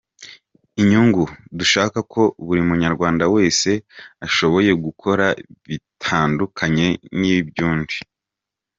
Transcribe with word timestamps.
Inyungu 0.81 1.23
dushaka 1.57 1.97
ko 2.13 2.21
buri 2.45 2.61
munyarwanda 2.67 3.23
wese 3.35 3.69
ashoboye 4.25 4.71
gukora 4.85 5.25
bitandukanye 5.67 6.87
n’iby’undi. 7.19 7.97